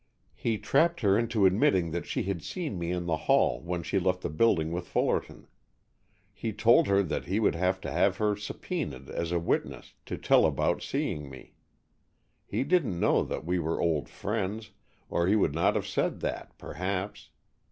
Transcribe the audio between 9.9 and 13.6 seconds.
to tell about seeing me. He didn't know that we